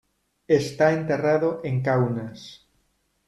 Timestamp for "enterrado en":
0.93-1.83